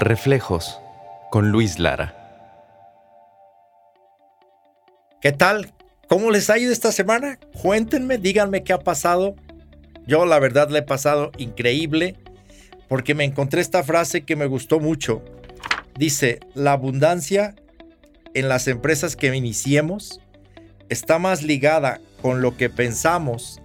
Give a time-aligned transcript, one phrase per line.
[0.00, 0.80] Reflejos
[1.30, 2.16] con Luis Lara.
[5.20, 5.72] ¿Qué tal?
[6.08, 7.38] ¿Cómo les ha ido esta semana?
[7.62, 9.36] Cuéntenme, díganme qué ha pasado.
[10.04, 12.16] Yo la verdad le he pasado increíble
[12.88, 15.22] porque me encontré esta frase que me gustó mucho.
[15.96, 17.54] Dice, la abundancia
[18.34, 20.20] en las empresas que iniciemos
[20.88, 23.62] está más ligada con lo que pensamos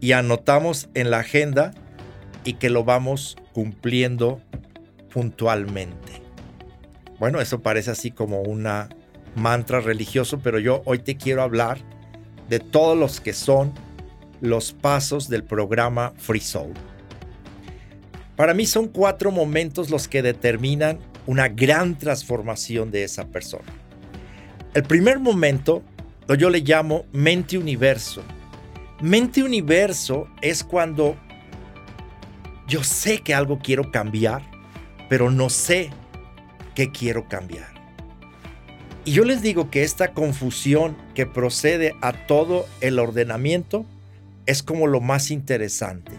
[0.00, 1.72] y anotamos en la agenda
[2.44, 4.40] y que lo vamos cumpliendo
[5.12, 6.22] puntualmente.
[7.18, 8.88] Bueno, eso parece así como una
[9.34, 11.78] mantra religioso, pero yo hoy te quiero hablar
[12.48, 13.72] de todos los que son
[14.40, 16.74] los pasos del programa Free Soul.
[18.36, 23.72] Para mí son cuatro momentos los que determinan una gran transformación de esa persona.
[24.74, 25.82] El primer momento
[26.26, 28.22] lo yo le llamo mente universo.
[29.00, 31.16] Mente universo es cuando
[32.66, 34.42] yo sé que algo quiero cambiar,
[35.12, 35.90] pero no sé
[36.74, 37.68] qué quiero cambiar.
[39.04, 43.84] Y yo les digo que esta confusión que procede a todo el ordenamiento
[44.46, 46.12] es como lo más interesante.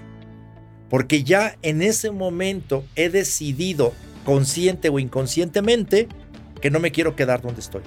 [0.92, 3.94] Porque ya en ese momento he decidido,
[4.26, 6.08] consciente o inconscientemente,
[6.62, 7.82] que no me quiero quedar donde estoy.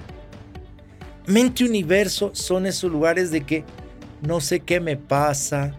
[1.25, 3.63] Mente universo son esos lugares de que
[4.21, 5.73] no sé qué me pasa,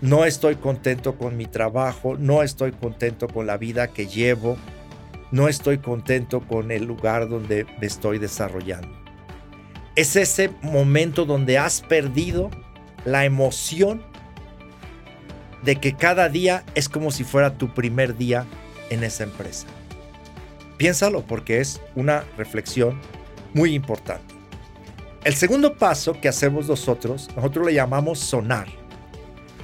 [0.00, 4.56] no estoy contento con mi trabajo, no estoy contento con la vida que llevo,
[5.30, 8.88] no estoy contento con el lugar donde me estoy desarrollando.
[9.96, 12.50] Es ese momento donde has perdido
[13.04, 14.02] la emoción
[15.64, 18.46] de que cada día es como si fuera tu primer día
[18.90, 19.66] en esa empresa.
[20.76, 23.00] Piénsalo porque es una reflexión
[23.52, 24.34] muy importante.
[25.24, 28.68] El segundo paso que hacemos nosotros, nosotros le llamamos sonar.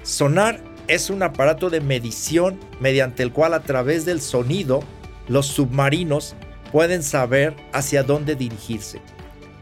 [0.04, 4.82] Sonar es un aparato de medición mediante el cual a través del sonido
[5.28, 6.36] los submarinos
[6.70, 9.00] pueden saber hacia dónde dirigirse.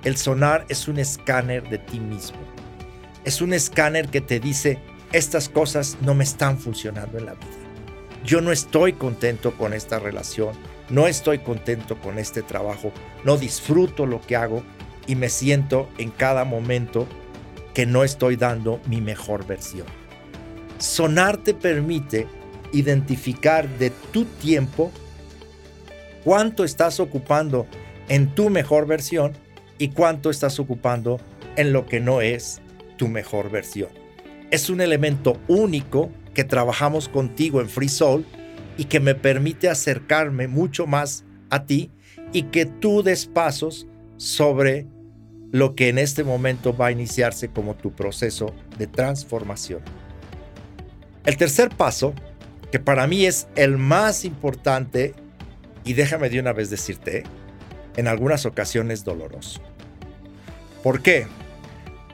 [0.03, 2.39] El sonar es un escáner de ti mismo.
[3.25, 4.81] Es un escáner que te dice,
[5.13, 7.47] estas cosas no me están funcionando en la vida.
[8.25, 10.57] Yo no estoy contento con esta relación,
[10.91, 12.91] no estoy contento con este trabajo,
[13.23, 14.65] no disfruto lo que hago
[15.07, 17.07] y me siento en cada momento
[17.75, 20.02] que no estoy dando mi mejor versión.
[20.83, 22.27] Sonar te permite
[22.73, 24.91] identificar de tu tiempo
[26.25, 27.69] cuánto estás ocupando
[28.09, 29.33] en tu mejor versión
[29.79, 31.21] y cuánto estás ocupando
[31.55, 32.61] en lo que no es
[32.97, 33.91] tu mejor versión.
[34.51, 38.27] Es un elemento único que trabajamos contigo en Free Soul
[38.77, 41.93] y que me permite acercarme mucho más a ti
[42.33, 44.89] y que tú des pasos sobre
[45.53, 49.81] lo que en este momento va a iniciarse como tu proceso de transformación.
[51.25, 52.15] El tercer paso,
[52.71, 55.15] que para mí es el más importante,
[55.85, 57.25] y déjame de una vez decirte,
[57.97, 59.61] en algunas ocasiones doloroso.
[60.83, 61.27] ¿Por qué?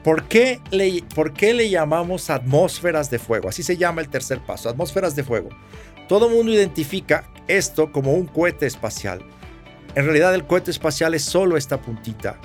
[0.03, 3.49] ¿Por qué, le, ¿Por qué le llamamos atmósferas de fuego?
[3.49, 5.49] Así se llama el tercer paso, atmósferas de fuego.
[6.07, 9.21] Todo mundo identifica esto como un cohete espacial.
[9.95, 12.39] En realidad el cohete espacial es solo esta puntita.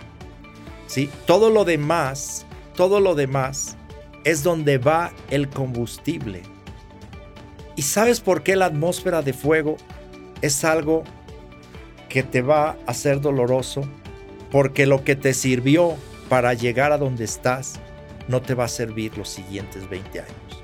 [0.86, 1.10] ¿sí?
[1.26, 3.76] Todo lo demás, todo lo demás
[4.24, 6.42] es donde va el combustible.
[7.76, 9.76] ¿Y sabes por qué la atmósfera de fuego
[10.42, 11.02] es algo
[12.08, 13.82] que te va a hacer doloroso?
[14.50, 15.96] Porque lo que te sirvió
[16.28, 17.74] para llegar a donde estás
[18.28, 20.62] no te va a servir los siguientes 20 años.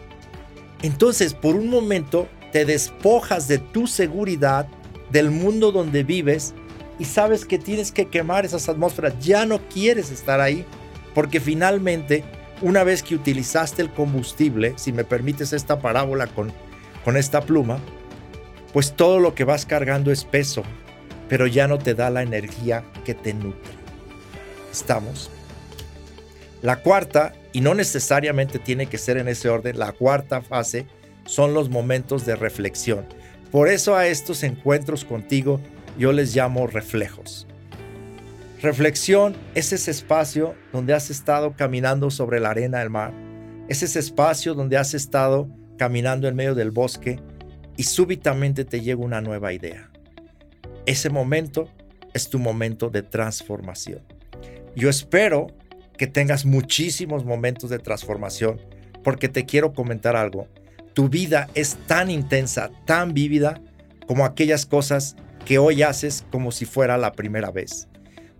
[0.82, 4.66] Entonces, por un momento, te despojas de tu seguridad,
[5.10, 6.54] del mundo donde vives,
[6.98, 9.14] y sabes que tienes que quemar esas atmósferas.
[9.20, 10.64] Ya no quieres estar ahí,
[11.14, 12.24] porque finalmente,
[12.62, 16.52] una vez que utilizaste el combustible, si me permites esta parábola con
[17.04, 17.78] con esta pluma,
[18.72, 20.62] pues todo lo que vas cargando es peso,
[21.28, 23.72] pero ya no te da la energía que te nutre.
[24.70, 25.30] ¿Estamos?
[26.62, 30.86] La cuarta, y no necesariamente tiene que ser en ese orden, la cuarta fase
[31.24, 33.06] son los momentos de reflexión.
[33.50, 35.60] Por eso a estos encuentros contigo
[35.98, 37.46] yo les llamo reflejos.
[38.62, 43.12] Reflexión es ese espacio donde has estado caminando sobre la arena del mar.
[43.68, 45.48] Es ese espacio donde has estado
[45.80, 47.18] caminando en medio del bosque
[47.78, 49.90] y súbitamente te llega una nueva idea.
[50.84, 51.70] Ese momento
[52.12, 54.02] es tu momento de transformación.
[54.76, 55.46] Yo espero
[55.96, 58.60] que tengas muchísimos momentos de transformación
[59.02, 60.48] porque te quiero comentar algo.
[60.92, 63.62] Tu vida es tan intensa, tan vívida
[64.06, 65.16] como aquellas cosas
[65.46, 67.88] que hoy haces como si fuera la primera vez.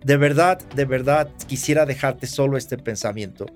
[0.05, 3.47] De verdad, de verdad quisiera dejarte solo este pensamiento.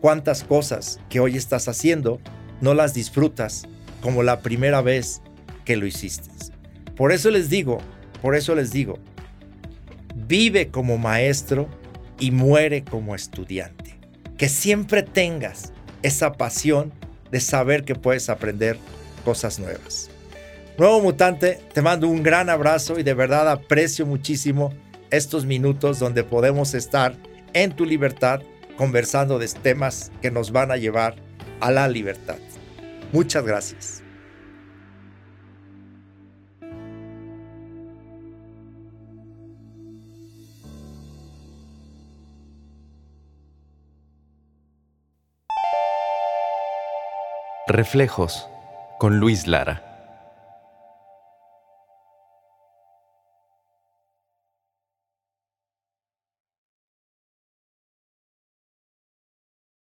[0.00, 2.20] ¿Cuántas cosas que hoy estás haciendo
[2.62, 3.66] no las disfrutas
[4.00, 5.20] como la primera vez
[5.66, 6.30] que lo hiciste.
[6.96, 7.78] Por eso les digo
[8.22, 8.98] Por eso les digo,
[10.14, 11.68] vive como maestro
[12.20, 13.98] y muere como estudiante.
[14.38, 15.72] Que siempre tengas
[16.02, 16.92] esa pasión
[17.32, 18.78] de saber que puedes aprender
[19.24, 20.08] cosas nuevas.
[20.78, 24.72] Nuevo mutante, te mando un gran abrazo y de verdad aprecio muchísimo
[25.10, 27.16] estos minutos donde podemos estar
[27.54, 28.40] en tu libertad
[28.76, 31.16] conversando de temas que nos van a llevar
[31.60, 32.38] a la libertad.
[33.12, 34.02] Muchas gracias.
[47.68, 48.48] Reflejos
[48.98, 49.91] con Luis Lara.